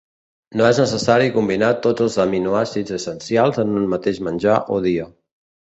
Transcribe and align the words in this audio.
No 0.59 0.63
és 0.69 0.79
necessari 0.83 1.27
combinar 1.35 1.69
tots 1.83 2.05
els 2.07 2.17
aminoàcids 2.25 2.97
essencials 2.97 3.63
en 3.65 3.77
un 3.83 3.89
mateix 3.95 4.23
menjar 4.31 4.61
o 4.79 4.85
dia. 4.91 5.11